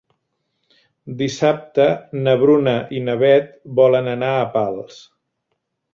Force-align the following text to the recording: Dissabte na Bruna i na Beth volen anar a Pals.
Dissabte 1.19 1.85
na 2.23 2.35
Bruna 2.45 2.75
i 3.01 3.03
na 3.11 3.17
Beth 3.25 3.55
volen 3.81 4.11
anar 4.19 4.35
a 4.41 4.49
Pals. 4.57 4.99